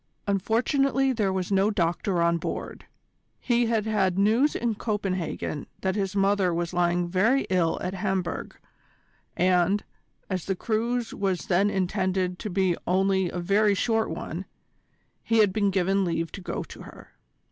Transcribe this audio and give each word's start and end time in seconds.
Unfortunately 0.25 1.13
there 1.13 1.31
was 1.31 1.51
no 1.51 1.69
doctor 1.69 2.23
on 2.23 2.39
board. 2.39 2.85
He 3.39 3.67
had 3.67 3.85
had 3.85 4.17
news 4.17 4.55
in 4.55 4.73
Copenhagen 4.73 5.67
that 5.81 5.95
his 5.95 6.15
mother 6.15 6.51
was 6.51 6.73
lying 6.73 7.07
very 7.07 7.43
ill 7.51 7.77
at 7.83 7.93
Hamburg, 7.93 8.57
and, 9.37 9.83
as 10.27 10.45
the 10.45 10.55
cruise 10.55 11.13
was 11.13 11.45
then 11.45 11.69
intended 11.69 12.39
to 12.39 12.49
be 12.49 12.75
only 12.87 13.29
a 13.29 13.37
very 13.37 13.75
short 13.75 14.09
one, 14.09 14.45
he 15.21 15.37
had 15.37 15.53
been 15.53 15.69
given 15.69 16.03
leave 16.03 16.31
to 16.31 16.41
go 16.41 16.63
to 16.63 16.81
her. 16.81 17.11